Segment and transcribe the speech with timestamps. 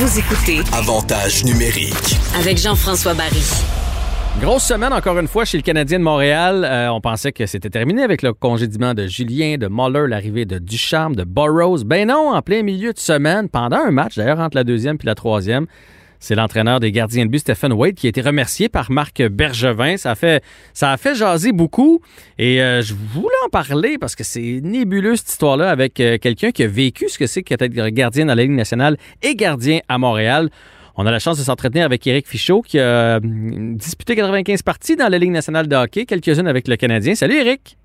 [0.00, 2.16] Vous écoutez Avantage numérique.
[2.34, 3.44] avec Jean-François Barry.
[4.40, 6.64] Grosse semaine encore une fois chez le Canadien de Montréal.
[6.64, 10.58] Euh, on pensait que c'était terminé avec le congédiement de Julien, de Muller, l'arrivée de
[10.58, 11.84] Ducharme, de Burroughs.
[11.84, 15.04] Ben non, en plein milieu de semaine, pendant un match d'ailleurs entre la deuxième puis
[15.04, 15.66] la troisième,
[16.20, 19.96] c'est l'entraîneur des gardiens de but, Stephen Wade, qui a été remercié par Marc Bergevin.
[19.96, 22.02] Ça a fait, ça jaser beaucoup.
[22.38, 26.50] Et euh, je voulais en parler parce que c'est nébuleux cette histoire-là avec euh, quelqu'un
[26.50, 29.96] qui a vécu ce que c'est qu'être gardien dans la Ligue nationale et gardien à
[29.96, 30.50] Montréal.
[30.96, 32.82] On a la chance de s'entretenir avec Éric Fichaud qui a
[33.16, 37.14] euh, disputé 95 parties dans la Ligue nationale de hockey, quelques-unes avec le Canadien.
[37.14, 37.78] Salut Éric!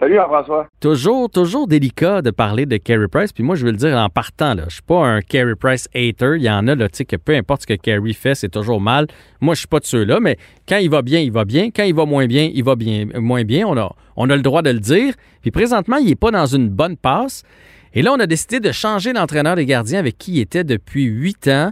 [0.00, 0.66] Salut Jean-François.
[0.80, 3.32] Toujours, toujours délicat de parler de Carey Price.
[3.32, 5.88] Puis moi, je veux le dire en partant, là, je suis pas un Carey Price
[5.94, 6.34] hater.
[6.36, 8.48] Il y en a, là, tu sais, que peu importe ce que Carey fait, c'est
[8.48, 9.06] toujours mal.
[9.40, 10.36] Moi, je suis pas de ceux-là, mais
[10.68, 11.70] quand il va bien, il va bien.
[11.70, 13.68] Quand il va moins bien, il va bien, moins bien.
[13.68, 15.14] On a, on a le droit de le dire.
[15.42, 17.44] Puis présentement, il est pas dans une bonne passe.
[17.92, 21.04] Et là, on a décidé de changer l'entraîneur des gardiens avec qui il était depuis
[21.04, 21.70] huit ans.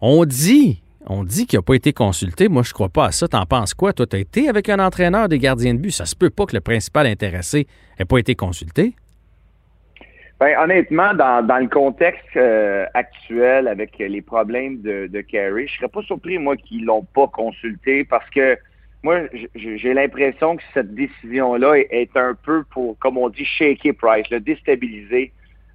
[0.00, 2.48] On dit, on dit qu'il n'a pas été consulté.
[2.48, 3.26] Moi, je crois pas à ça.
[3.28, 3.92] T'en penses quoi?
[3.92, 5.90] Toi, tu as été avec un entraîneur des gardiens de but.
[5.90, 7.66] Ça se peut pas que le principal intéressé
[7.98, 8.94] n'ait pas été consulté.
[10.38, 15.88] Ben, honnêtement, dans, le contexte euh, actuel avec les problèmes de, de Carey, je serais
[15.88, 18.56] pas surpris, moi, qu'ils l'ont pas consulté parce que
[19.02, 19.20] moi,
[19.54, 24.28] j'ai l'impression que cette décision-là est, est un peu pour, comme on dit, shaker Price,
[24.30, 25.32] le déstabiliser.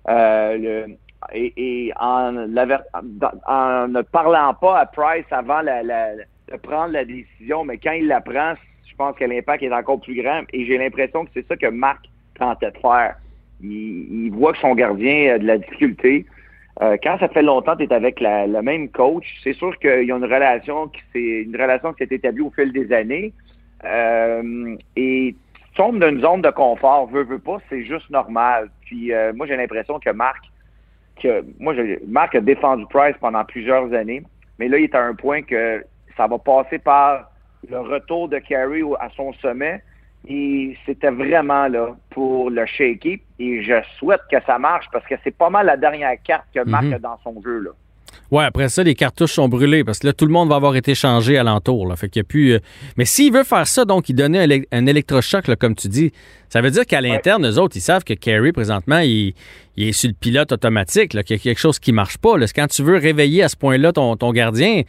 [0.07, 0.95] Euh, le,
[1.33, 8.07] et, en, ne parlant pas à Price avant de prendre la décision, mais quand il
[8.07, 8.53] la prend,
[8.85, 10.43] je pense que l'impact est encore plus grand.
[10.53, 12.05] Et j'ai l'impression que c'est ça que Marc
[12.37, 13.15] tentait de faire.
[13.61, 16.25] Il, voit que son gardien a de la difficulté.
[16.81, 20.03] Euh, quand ça fait longtemps que tu es avec le même coach, c'est sûr qu'il
[20.03, 23.33] y a une relation qui s'est une relation qui s'est établie au fil des années.
[23.85, 28.69] Euh, et tu tombes dans une zone de confort, veux, veux pas, c'est juste normal.
[28.85, 30.43] Puis euh, moi j'ai l'impression que Marc,
[31.21, 34.23] que moi je, Marc a défendu Price pendant plusieurs années,
[34.59, 35.83] mais là il est à un point que
[36.17, 37.29] ça va passer par
[37.69, 39.81] le retour de Carey à son sommet.
[40.27, 43.17] Et c'était vraiment là pour le shaker.
[43.37, 46.63] Et je souhaite que ça marche parce que c'est pas mal la dernière carte que
[46.67, 46.93] Marc Mhm.
[46.93, 47.59] a dans son jeu.
[47.59, 47.69] Là.
[48.31, 50.75] Ouais, après ça, les cartouches sont brûlées parce que là, tout le monde va avoir
[50.75, 51.87] été changé alentour.
[51.87, 51.95] Là.
[51.95, 52.53] Fait qu'il a plus.
[52.53, 52.59] euh,
[52.97, 55.87] Mais s'il veut faire ça, donc, il donnait un, élec- un électrochoc, là, comme tu
[55.87, 56.11] dis,
[56.49, 59.33] ça veut dire qu'à l'interne, eux autres, ils savent que Carey, présentement, il,
[59.77, 62.37] il est sur le pilote automatique, qu'il y a quelque chose qui marche pas.
[62.37, 62.45] Là.
[62.55, 64.81] Quand tu veux réveiller à ce point-là ton, ton gardien,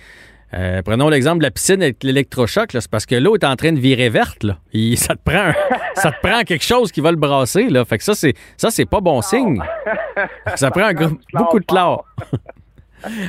[0.55, 3.57] euh, prenons l'exemple de la piscine avec l'électrochoc, là, c'est parce que l'eau est en
[3.57, 4.45] train de virer verte.
[4.45, 4.59] Là.
[4.73, 5.55] Il- ça, te prend un-
[5.97, 7.69] ça te prend quelque chose qui va le brasser.
[7.69, 7.85] Là.
[7.85, 9.61] Fait que ça, c'est ça, c'est pas bon signe.
[10.55, 10.95] Ça prend un
[11.35, 12.07] beaucoup de chlore.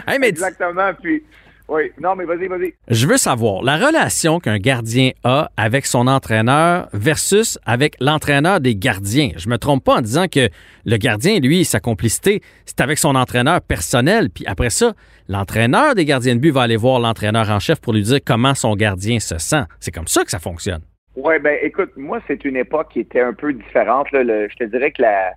[0.08, 0.92] Hey, mais Exactement.
[1.02, 1.24] Puis,
[1.70, 2.74] oui, non, mais vas-y, vas-y.
[2.88, 8.76] Je veux savoir la relation qu'un gardien a avec son entraîneur versus avec l'entraîneur des
[8.76, 9.32] gardiens.
[9.36, 10.48] Je me trompe pas en disant que
[10.86, 14.30] le gardien, lui, sa complicité, c'est avec son entraîneur personnel.
[14.30, 14.94] Puis après ça,
[15.28, 18.56] l'entraîneur des gardiens de but va aller voir l'entraîneur en chef pour lui dire comment
[18.56, 19.64] son gardien se sent.
[19.82, 20.82] C'est comme ça que ça fonctionne.
[21.18, 24.10] Oui, ben écoute, moi, c'est une époque qui était un peu différente.
[24.14, 24.24] là.
[24.24, 25.34] Le- je te dirais que la-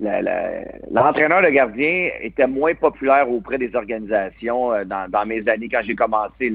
[0.00, 5.80] l'entraîneur de gardien était moins populaire auprès des organisations euh, dans, dans mes années quand
[5.82, 6.52] j'ai commencé.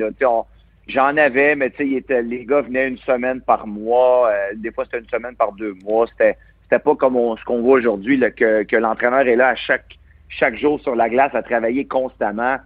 [0.87, 4.29] J'en avais, mais était- les gars venaient une semaine par mois.
[4.29, 6.05] euh, des fois, c'était une semaine par deux mois.
[6.07, 9.55] C'était, c'était pas comme on- ce qu'on voit aujourd'hui, que, que l'entraîneur est là à
[9.55, 9.97] chaque,
[10.29, 12.57] chaque jour sur la glace à travailler constamment.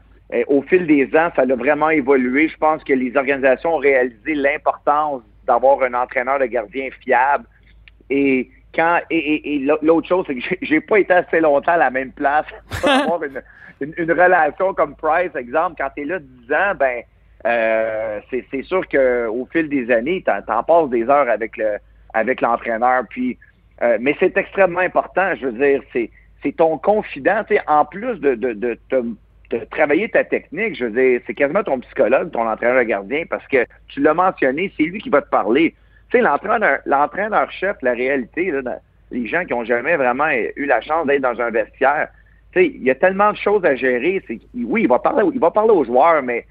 [0.48, 2.48] Au fil des ans, ça a vraiment évolué.
[2.48, 7.46] Je pense que les organisations ont réalisé l'importance d'avoir un entraîneur de gardien fiable.
[8.10, 11.78] Et quand et, et- et l'autre chose, c'est que j'ai- pas été assez longtemps à
[11.78, 12.46] la même place
[12.82, 13.42] pour avoir une,
[13.82, 15.76] une- une relation comme Price, exemple.
[15.78, 17.02] Quand tu es là 10 ans, ben
[17.46, 21.78] euh, c'est sûr qu'au fil des années, tu en passes des heures avec le
[22.14, 23.04] avec l'entraîneur.
[23.10, 23.38] Puis,
[23.82, 25.36] euh, mais c'est extrêmement important.
[25.36, 26.10] Je veux dire, c'est
[26.42, 27.44] c'est ton confident.
[27.48, 29.04] Tu sais, en plus de, de, de, te-
[29.52, 33.46] de travailler ta technique, je veux dire, c'est quasiment ton psychologue, ton entraîneur gardien, parce
[33.48, 35.76] que tu l'as mentionné, c'est lui qui va te parler.
[36.12, 38.80] Sais, l'entraîneur, l'entraîneur-chef, la réalité, là,
[39.12, 42.10] les gens qui ont jamais vraiment eu la chance d'être dans un vestiaire,
[42.54, 44.24] tu sais, il y a tellement de choses à gérer.
[44.54, 46.46] Oui, il va parler, il va parler aux joueurs, mais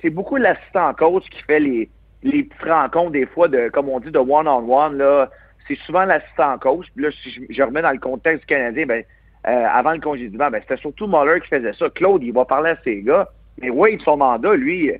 [0.00, 1.88] c'est beaucoup l'assistant coach qui fait les,
[2.22, 5.30] les petites rencontres des fois de, comme on dit, de one-on-one, là.
[5.68, 6.86] C'est souvent l'assistant coach.
[6.96, 9.04] Là, si je, remets dans le contexte du Canadien, ben,
[9.46, 11.88] euh, avant le congédiement, ben, c'était surtout Muller qui faisait ça.
[11.90, 13.28] Claude, il va parler à ses gars.
[13.60, 14.90] Mais Wade, son mandat, lui,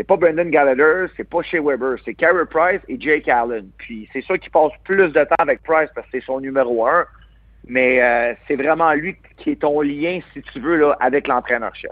[0.00, 3.68] c'est pas Brendan Gallagher, c'est pas Shea Weber, c'est Carey Price et Jake Allen.
[3.76, 6.86] Puis c'est sûr qu'il passe plus de temps avec Price parce que c'est son numéro
[6.86, 7.04] un.
[7.68, 11.90] Mais euh, c'est vraiment lui qui est ton lien, si tu veux, avec l'entraîneur-chef.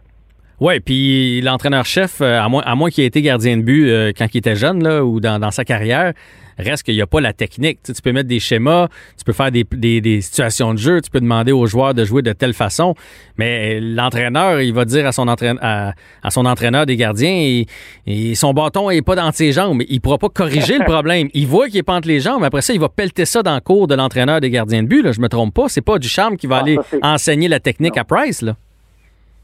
[0.58, 4.12] Oui, puis l'entraîneur-chef, euh, à moins, à moins qu'il ait été gardien de but euh,
[4.16, 6.14] quand il était jeune là, ou dans sa carrière,
[6.58, 7.78] reste qu'il n'y a pas la technique.
[7.82, 10.78] Tu, sais, tu peux mettre des schémas, tu peux faire des, des, des situations de
[10.78, 12.94] jeu, tu peux demander aux joueurs de jouer de telle façon,
[13.37, 17.66] mais l'entraîneur, il va dire à son, entraîneur, à, à son entraîneur des gardiens, et,
[18.06, 19.82] et son bâton n'est pas dans ses jambes.
[19.88, 21.28] Il ne pourra pas corriger le problème.
[21.34, 23.43] Il voit qu'il est pas entre les jambes, mais après ça, il va pelleter ça
[23.43, 25.02] dans le cours de l'entraîneur des gardiens de but.
[25.02, 27.49] Là, je me trompe pas, c'est pas du charme qui va Ah, aller ça, enseigner
[27.49, 28.02] la technique Non.
[28.02, 28.43] à Price.
[28.43, 28.56] Là.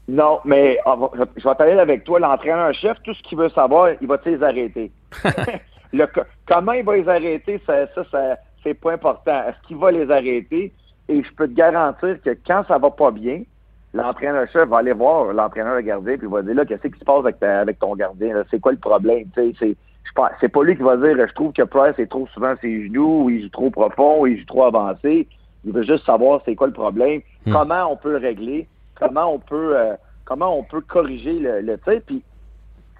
[0.07, 3.89] Non, mais ah, va- je vais t'aller avec toi, l'entraîneur-chef, tout ce qu'il veut savoir,
[4.01, 4.91] il va te les arrêter?
[5.93, 6.05] Le
[6.47, 9.43] comment il va les arrêter, ça, ça, ça c'est pas important.
[9.47, 10.73] Est-ce qu'il va les arrêter?
[11.07, 13.43] Et je peux te garantir que quand ça va pas bien,
[13.93, 17.19] l'entraîneur-chef va aller voir l'entraîneur gardien puis il va dire là, qu'est-ce qui se passe
[17.19, 18.43] avec, ta- avec ton gardien?
[18.51, 19.25] C'est quoi le problème?
[19.35, 19.53] C'est
[20.39, 23.23] c'est pas lui qui va dire je trouve que Price est trop souvent ses genoux,
[23.23, 25.27] ou il joue trop profond, ou il joue trop avancé.
[25.65, 27.51] Il veut juste savoir c'est quoi le problème, Hmm.
[27.53, 28.67] comment on peut le régler,
[28.99, 29.93] comment on peut euh,
[30.25, 32.01] comment on peut corriger le, le tir.
[32.05, 32.23] Puis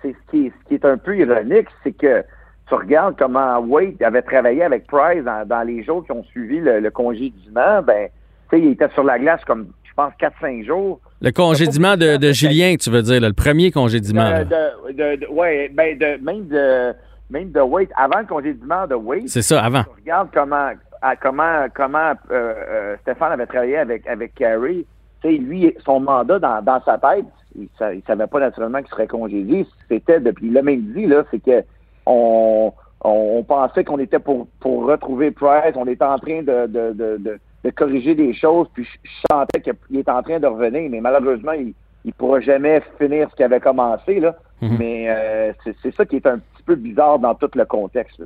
[0.02, 2.24] c'est ce qui, est, ce qui est un peu ironique, c'est que
[2.68, 6.60] tu regardes comment Wade avait travaillé avec Price dans, dans les jours qui ont suivi
[6.60, 8.08] le, le congédiement, ben,
[8.50, 11.00] tu sais, il était sur la glace comme, je pense, 4-5 jours.
[11.22, 14.30] Le congédiement de, de Julien, tu veux dire, là, le premier congédiement.
[14.42, 16.94] De, de, ouais, ben, même de,
[17.30, 19.84] même de Wade, avant le congédiement de Wade, C'est ça, avant.
[19.84, 20.72] tu regardes comment,
[21.02, 24.86] à- comment, comment euh, euh, Stéphane avait travaillé avec, avec Carey.
[25.22, 27.26] Tu sais, lui, son mandat dans, dans sa tête,
[27.58, 29.66] il, il savait pas naturellement qu'il serait congédié.
[29.90, 31.64] C'était depuis, l'a même dit, là, c'est que
[32.06, 36.68] on, on, on pensait qu'on était pour, pour retrouver Price, on était en train de,
[36.68, 40.48] de, de, de, de corriger des choses, puis je, sentais qu'il est en train de
[40.48, 41.74] revenir, mais malheureusement, il
[42.04, 44.36] ne pourra jamais finir ce qu'il avait commencé, là.
[44.62, 44.78] Mhm.
[44.80, 45.54] Mais euh,
[45.84, 48.20] c'est ça qui est un petit peu bizarre dans tout le contexte.
[48.20, 48.26] là.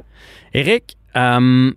[0.54, 1.72] Éric, euh,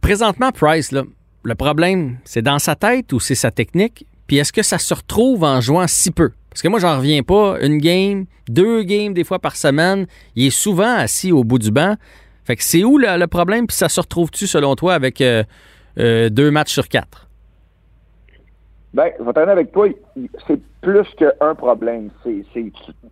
[0.00, 1.02] présentement, Price, là,
[1.42, 4.06] le problème, c'est dans sa tête ou c'est sa technique?
[4.26, 6.30] Puis est-ce que ça se retrouve en jouant si peu?
[6.56, 7.58] Parce que moi, j'en reviens pas.
[7.60, 11.70] Une game, deux games des fois par semaine, il est souvent assis au bout du
[11.70, 11.96] banc.
[12.44, 13.66] Fait que c'est où le, problème?
[13.66, 15.44] Puis ça se retrouve-tu, selon toi, avec euh,
[15.98, 17.28] euh, deux matchs sur quatre?
[18.94, 19.86] Ben, je vais avec toi.
[20.46, 22.08] C'est plus qu'un problème.
[22.24, 22.42] Tu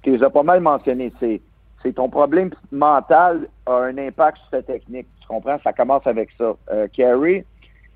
[0.07, 1.13] les as pas mal mentionné.
[1.21, 5.07] C'est, ton problème mental a un impact sur ta technique.
[5.21, 5.59] Tu comprends?
[5.63, 6.57] Ça commence avec ça.
[6.73, 7.45] Euh, Carey,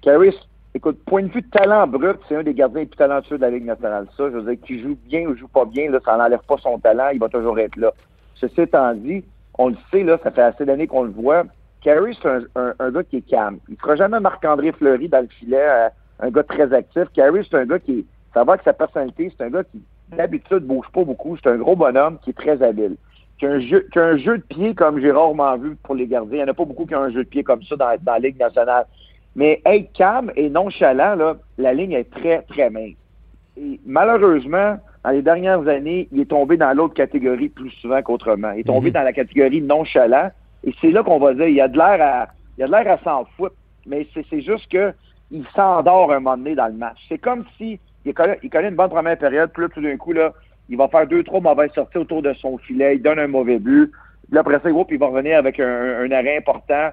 [0.03, 0.35] Carey,
[0.79, 3.43] écoute, point de vue de talent brut, c'est un des gardiens les plus talentueux de
[3.43, 4.07] la Ligue nationale.
[4.17, 6.57] Ça, je veux dire, qu'il joue bien ou joue pas bien, là, ça n'enlève pas
[6.59, 7.09] son talent.
[7.13, 7.93] Il va toujours être là.
[8.37, 9.25] Ceci étant dit,
[9.59, 11.45] on le sait, là, ça fait assez d'années qu'on le voit.
[11.83, 13.59] Carey, c'est un, gars qui est calme.
[13.69, 15.89] Il ne fera jamais Marc-André Fleury dans le filet, euh,
[16.21, 17.05] un gars très actif.
[17.13, 19.83] Carey, c'est un gars qui, ça va avec sa personnalité, c'est un gars qui,
[20.17, 21.37] d'habitude, bouge pas beaucoup.
[21.37, 22.97] C'est un gros bonhomme qui est très habile.
[23.39, 25.95] Qui a un jeu, qui a un jeu de pied comme j'ai rarement vu pour
[25.95, 26.39] les gardiens.
[26.39, 27.97] Il n'y en a pas beaucoup qui ont un jeu de pied comme ça dans,
[28.01, 28.87] dans la Ligue nationale.
[29.39, 32.97] Mais être calme et nonchalant, là, la ligne est très, très mince.
[33.57, 38.51] Et malheureusement, dans les dernières années, il est tombé dans l'autre catégorie plus souvent qu'autrement.
[38.51, 38.95] Il est tombé Mhm.
[38.95, 40.31] dans la catégorie nonchalant.
[40.65, 42.27] Et c'est là qu'on va dire, il y a de l'air à,
[42.59, 43.55] il a de l'air à s'en foutre.
[43.87, 44.93] Mais c'est, juste que
[45.31, 46.99] il s'endort un moment donné dans le match.
[47.09, 49.97] C'est comme si il connaît, il connaît une bonne première période, puis là, tout d'un
[49.97, 50.33] coup, là,
[50.69, 53.61] il va faire deux, trois mauvaises sorties autour de son filet, il donne un mauvais
[53.61, 53.87] but.
[54.27, 56.89] Puis là, après ça, il va revenir avec un, un arrêt important.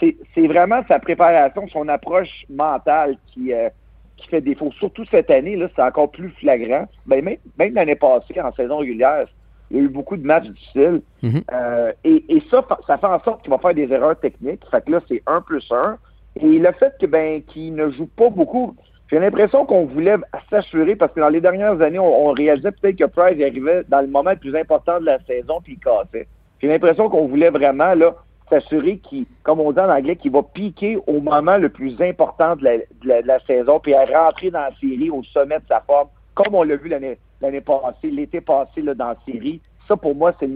[0.00, 3.68] C'est, vraiment sa préparation, son approche mentale qui, euh,
[4.16, 4.72] qui fait défaut.
[4.78, 6.88] Surtout cette année, là, c'est encore plus flagrant.
[7.06, 9.26] Ben, même, même l'année passée, en saison régulière,
[9.70, 11.02] il y a eu beaucoup de matchs difficiles.
[11.24, 14.62] Euh, et, et ça, ça fait en sorte qu'il va faire des erreurs techniques.
[14.70, 15.98] Fait que là, c'est 1 plus 1.
[16.40, 18.74] Et le fait que ben qu'il ne joue pas beaucoup,
[19.10, 20.16] j'ai l'impression qu'on voulait
[20.50, 24.00] s'assurer, parce que dans les dernières années, on, on réalisait peut-être que Price arrivait dans
[24.00, 26.26] le moment le plus important de la saison, puis il cassait.
[26.60, 28.14] J'ai l'impression qu'on voulait vraiment là
[28.60, 32.56] s'assurer qu'il, comme on dit en anglais, qu'il va piquer au moment le plus important
[32.56, 36.54] de la, saison, puis à rentrer dans la série au sommet de sa forme, comme
[36.54, 39.60] on l'a vu l'année l'année passée, l'été passé là, dans la série.
[39.88, 40.48] Ça, pour moi, c'est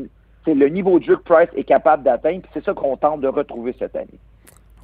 [0.44, 3.20] c'est le niveau de jeu que Price est capable d'atteindre, puis c'est ça qu'on tente
[3.20, 4.20] de retrouver cette année.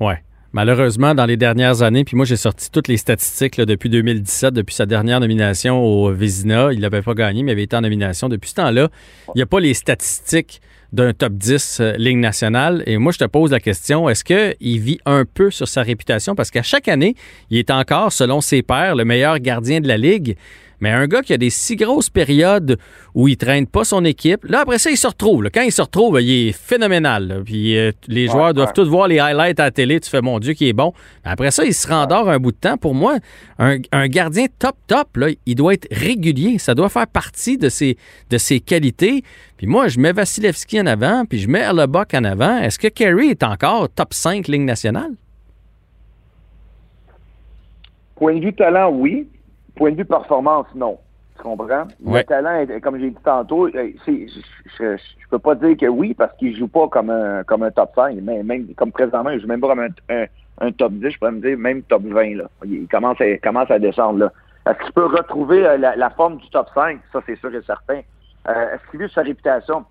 [0.00, 0.18] Ouais.
[0.52, 4.74] Malheureusement, dans les dernières années, puis moi j'ai sorti toutes les statistiques depuis 2017, depuis
[4.74, 6.72] sa dernière nomination au Vézina.
[6.72, 8.28] Il n'avait pas gagné, mais il avait été en nomination.
[8.28, 8.88] Depuis ce temps-là,
[9.28, 10.60] il n'y a pas les statistiques
[10.92, 12.82] d'un top 10 euh, Ligue nationale.
[12.86, 16.34] Et moi, je te pose la question, est-ce qu'il vit un peu sur sa réputation?
[16.34, 17.14] Parce qu'à chaque année,
[17.50, 20.36] il est encore, selon ses pairs, le meilleur gardien de la Ligue.
[20.82, 22.76] Mais un gars qui a des si grosses périodes
[23.14, 25.44] où il traîne pas son équipe, là, après ça, il se retrouve.
[25.44, 25.50] là.
[25.50, 27.28] Quand il se retrouve, il est phénoménal.
[27.28, 27.36] là.
[27.44, 28.72] Puis euh, les joueurs Ouais, doivent ouais.
[28.74, 30.00] tous voir les highlights à la télé.
[30.00, 30.92] Tu fais, mon Dieu, qui est bon.
[31.22, 32.76] Après ça, il se rendort un bout de temps.
[32.76, 33.18] Pour moi,
[33.60, 36.58] un, un gardien top, top, là, il doit être régulier.
[36.58, 37.96] Ça doit faire partie de ses,
[38.30, 39.22] de ses qualités.
[39.56, 42.58] Puis moi, je mets Vasilevski en avant, puis je mets Erlebach en avant.
[42.58, 45.12] Est-ce que Kerry est encore top 5 ligne nationale?
[48.16, 49.28] Point de vue talent, oui.
[49.76, 50.98] Point de vue performance, non.
[51.36, 51.86] Tu comprends?
[52.04, 52.20] Ouais.
[52.20, 54.98] Le talent, comme j'ai dit tantôt, euh, je,
[55.30, 58.16] peux pas dire que oui parce qu'il joue pas comme un, comme un top 5.
[58.22, 60.26] Mais même comme présentement, il joue même pas comme un, un,
[60.60, 62.36] un top 10, je pourrais me dire même top 20.
[62.36, 62.44] Là.
[62.64, 64.18] Il commence à, commence à descendre.
[64.18, 64.32] Là.
[64.68, 67.00] Est-ce qu'il peut retrouver euh, la, la forme du top 5?
[67.12, 68.00] Ça, c'est sûr et certain.
[68.48, 69.84] Euh, Est-ce qu'il vit sa réputation?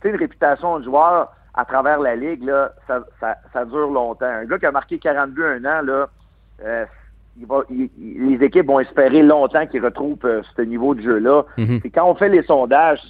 [0.00, 3.90] Tu sais, une réputation de joueur à travers la ligue, là, ça, ça, ça dure
[3.90, 4.26] longtemps.
[4.26, 6.08] Un gars qui a marqué 42 un an, là,
[6.64, 6.86] euh,
[7.40, 11.44] il va, il- les équipes vont espérer longtemps qu'il retrouve euh, ce niveau de jeu-là.
[11.80, 13.00] Puis quand on fait les sondages,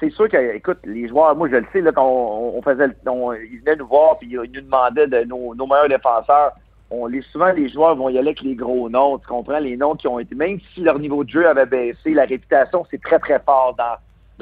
[0.00, 2.86] c'est sûr que, écoute, les joueurs, moi je le sais, là, quand on, on faisait,
[2.88, 6.52] le- on- ils venaient nous voir puis ils nous demandaient de nos, nos meilleurs défenseurs.
[6.92, 9.76] On les, souvent, les joueurs vont y aller avec les gros noms, tu comprends, les
[9.76, 13.00] noms qui ont été, même si leur niveau de jeu avait baissé, la réputation, c'est
[13.00, 13.94] très, très fort dans,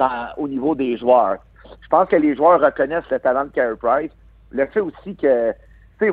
[0.07, 1.37] dans, au niveau des joueurs.
[1.79, 4.11] Je pense que les joueurs reconnaissent le talent de Carey Price.
[4.49, 5.51] Le fait aussi que,
[5.99, 6.11] tu sais,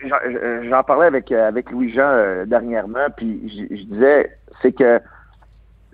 [0.00, 5.00] j'en- parlais avec, euh, avec Louis-Jean euh, dernièrement, puis je disais, c'est que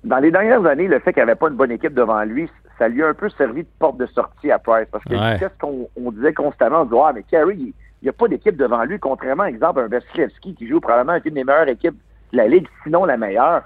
[0.05, 2.51] dans les dernières années, le fait qu'il n'y avait pas une bonne équipe devant lui,
[2.79, 4.89] ça lui a un peu servi de porte de sortie à Price.
[4.91, 5.37] Parce que Ouais.
[5.39, 6.81] qu'est-ce qu'on on disait constamment?
[6.81, 9.83] On disait, ah, mais Carey, il n'y a pas d'équipe devant lui, contrairement, exemple, à
[9.85, 11.97] un Vasilevski qui joue probablement avec une des meilleures équipes
[12.33, 13.63] de la Ligue, sinon la meilleure.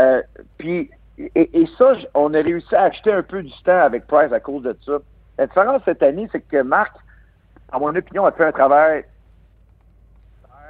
[0.00, 0.20] Euh,
[0.58, 4.32] puis, et, et ça, on a réussi à acheter un peu du temps avec Price
[4.32, 4.98] à cause de ça.
[5.38, 6.94] La différence cette année, c'est que Marc,
[7.72, 9.04] à mon opinion, a fait un travail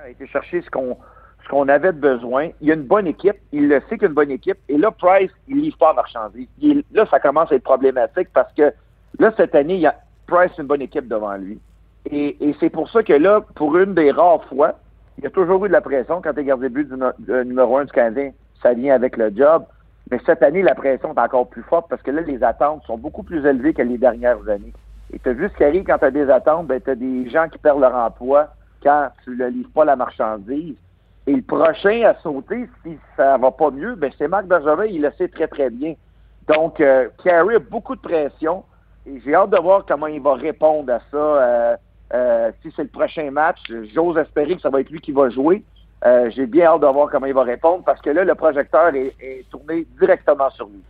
[0.09, 0.97] a été chercher ce qu'on
[1.45, 2.49] ce qu'on avait besoin.
[2.61, 3.37] Il y a une bonne équipe.
[3.53, 4.59] Il le sait qu'il a une bonne équipe.
[4.69, 6.49] Et là, Price, il livre pas à marchandise.
[6.93, 8.73] Là, ça commence à être problématique parce que
[9.19, 9.95] là, cette année, il y a
[10.27, 11.59] Price une bonne équipe devant lui.
[12.11, 14.75] Et, c'est pour ça que là, pour une des rares fois,
[15.19, 17.43] il y a toujours eu de la pression quand tu es gardé but du de
[17.45, 18.33] numéro un du Canadien.
[18.62, 19.65] Ça vient avec le job.
[20.11, 22.97] Mais cette année, la pression est encore plus forte parce que là, les attentes sont
[22.97, 24.73] beaucoup plus élevées que les dernières années.
[25.12, 26.95] Et tu as vu ce qui arrive quand tu as des attentes, ben, tu as
[26.95, 28.49] des gens qui perdent leur emploi
[28.82, 30.76] quand tu ne livres pas la marchandise.
[31.26, 35.02] Et le prochain à sauter, si ça va pas mieux, ben c'est Marc Bergevin, il
[35.02, 35.94] le sait très, très bien.
[36.49, 38.64] Donc, euh, a beaucoup de pression
[39.06, 41.16] et j'ai hâte de voir comment il va répondre à ça.
[41.16, 41.76] Euh,
[42.14, 43.58] euh, si c'est le prochain match,
[43.94, 45.62] j'ose espérer que ça va être lui qui va jouer.
[46.07, 48.95] Euh, j'ai bien hâte de voir comment il va répondre parce que là, le projecteur
[48.95, 50.81] est, tourné directement sur lui.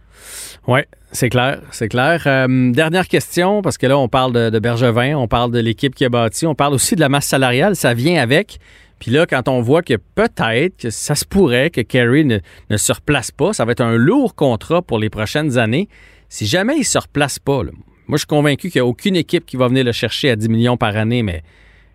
[0.66, 0.80] Oui,
[1.12, 2.22] c'est clair, c'est clair.
[2.26, 6.04] Euh, dernière question, parce que là, on parle de, Bergevin, on parle de l'équipe qui
[6.04, 8.58] a bâti, on parle aussi de la masse salariale, ça vient avec.
[8.98, 12.76] Puis là, quand on voit que peut-être que ça se pourrait que Kerry ne, ne
[12.76, 15.88] se replace pas, ça va être un lourd contrat pour les prochaines années.
[16.28, 17.72] Si jamais il se replace pas, moi
[18.12, 20.48] je suis convaincu qu'il n'y a aucune équipe qui va venir le chercher à 10
[20.48, 21.42] millions par année, mais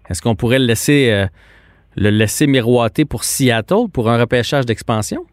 [0.09, 1.27] est-ce qu'on pourrait le laisser, euh,
[1.95, 5.25] le laisser miroiter pour Seattle pour un repêchage d'expansion?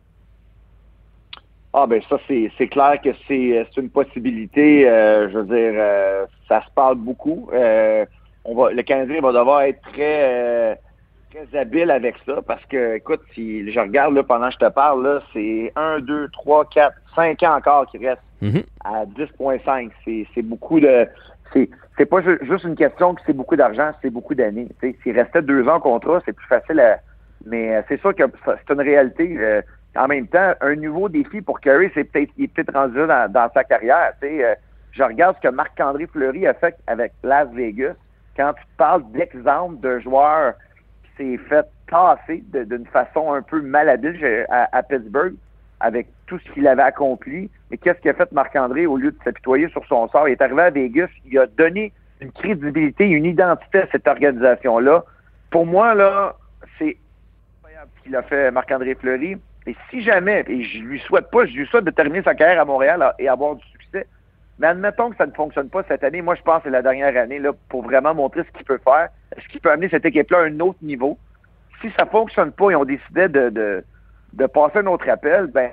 [1.73, 4.89] Ah ben ça c'est clair que c'est c'est une possibilité.
[4.89, 7.49] euh, je veux dire, euh, ça se parle beaucoup.
[7.53, 8.05] Euh,
[8.45, 10.75] on va le Canadien va devoir être très euh,
[11.31, 14.71] très habile avec ça parce que écoute, si je regarde là pendant que je te
[14.71, 18.63] parle c'est 1, 2, 3, 4, 5 ans encore qui restent Mhm.
[18.85, 19.91] à 10.5.
[20.05, 21.07] C'est c'est beaucoup de
[21.53, 24.69] c'est c'est pas ju- juste une question que c'est beaucoup d'argent, c'est beaucoup d'années.
[25.03, 26.99] S'il restait deux ans au contrat, c'est plus facile à.
[27.47, 29.37] Mais euh, c'est sûr que c'est une réalité.
[29.39, 29.63] euh,
[29.97, 33.31] en même temps, un nouveau défi pour Curry, c'est peut-être il est peut-être rendu dans,
[33.31, 34.13] dans sa carrière.
[34.23, 34.55] Euh,
[34.93, 37.95] je regarde ce que Marc-André Fleury a fait avec Las Vegas.
[38.37, 40.55] Quand tu parles d'exemple de joueur
[41.17, 45.35] qui s'est fait tasser d'une façon un peu malhabile à, à Pittsburgh
[45.81, 47.51] avec tout ce qu'il avait accompli.
[47.71, 50.29] Mais qu'est-ce qu'a fait Marc-André au lieu de s'apitoyer sur son sort?
[50.29, 55.05] Il est arrivé à Vegas, il a donné une crédibilité, une identité à cette organisation-là.
[55.51, 56.37] Pour moi, là,
[56.79, 56.97] c'est
[57.59, 59.37] incroyable ce qu'il a fait Marc-André Fleury.
[59.67, 62.61] Et si jamais, et je lui souhaite pas, je lui souhaite de terminer sa carrière
[62.61, 64.07] à Montréal et avoir du succès,
[64.61, 66.23] mais admettons que ça ne fonctionne pas cette année.
[66.23, 68.81] Moi, je pense que c'est la dernière année là, pour vraiment montrer ce qu'il peut
[68.85, 71.19] faire, ce qu'il peut amener cette équipe-là à un autre niveau?
[71.81, 73.85] Si ça fonctionne pas et on décidait de, de,
[74.35, 75.71] de passer un autre appel, ben,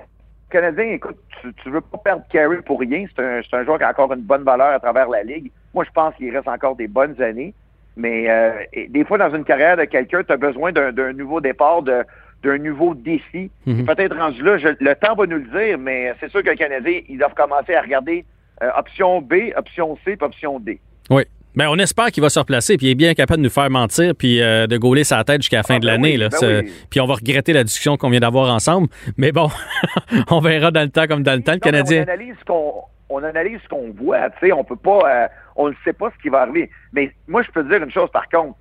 [0.50, 3.04] Canadien, écoute, tu, tu veux pas perdre Carey pour rien.
[3.14, 5.50] C'est un, un joueur qui a encore une bonne valeur à travers la Ligue.
[5.74, 7.54] Moi, je pense qu'il reste encore des bonnes années.
[7.96, 11.40] Mais euh, et des fois, dans une carrière de quelqu'un, tu as besoin d'un nouveau
[11.40, 12.04] départ, de-
[12.44, 13.50] d'un nouveau défi.
[13.66, 13.86] Mhm.
[13.86, 16.54] Peut-être rendu là, je- le temps va nous le dire, mais c'est sûr que le
[16.56, 18.24] Canadien, ils doivent commencer à regarder
[18.62, 20.80] euh, option B, option C, puis option D.
[21.10, 21.22] Oui.
[21.58, 23.68] Ben, on espère qu'il va se replacer puis il est bien capable de nous faire
[23.68, 26.12] mentir puis euh, de gauler sa tête jusqu'à la fin Ah, de ben l'année.
[26.12, 26.28] oui, là.
[26.40, 26.72] ben oui.
[26.88, 28.86] Puis on va regretter la discussion qu'on vient d'avoir ensemble.
[29.16, 29.48] Mais bon,
[30.30, 31.52] on verra dans le temps comme dans le temps.
[31.52, 31.98] Le Non, mais Canadien.
[32.06, 32.72] On analyse ce qu'on
[33.10, 36.10] on analyse ce qu'on voit, tu sais, on peut pas euh, on ne sait pas
[36.16, 36.70] ce qui va arriver.
[36.92, 38.56] Mais moi je peux te dire une chose par contre,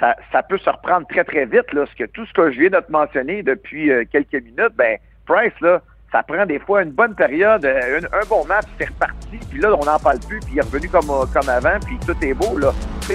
[0.00, 2.58] ça, ça peut se reprendre très très vite là, ce que tout ce que je
[2.58, 4.96] viens de te mentionner depuis euh, quelques minutes, ben
[5.26, 5.80] Price là,
[6.12, 9.74] ça prend des fois une bonne période, euh, un, bon match, c'est reparti, puis là
[9.74, 12.34] on n'en parle plus, puis il est revenu comme euh, comme avant, puis tout est
[12.34, 12.72] beau là.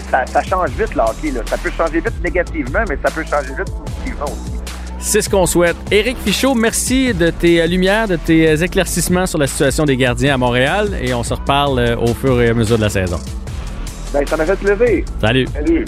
[0.10, 1.42] Ça, ça change vite le hockey là.
[1.46, 4.62] Ça peut changer vite négativement, mais ça peut changer vite positivement aussi.
[5.00, 5.76] C'est ce qu'on souhaite.
[5.92, 10.34] Éric Fichaud, merci de tes euh, lumières, de tes éclaircissements sur la situation des gardiens
[10.34, 13.20] à Montréal et on se reparle au fur et à mesure de la saison.
[14.12, 15.06] Ben ça m'a fait lever.
[15.22, 15.46] Salut.
[15.54, 15.86] Salut.